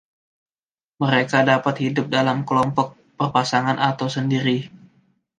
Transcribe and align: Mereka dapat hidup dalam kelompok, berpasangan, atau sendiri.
Mereka 1.03 1.39
dapat 1.51 1.75
hidup 1.85 2.07
dalam 2.17 2.37
kelompok, 2.47 2.87
berpasangan, 3.21 3.77
atau 3.89 4.07
sendiri. 4.15 4.57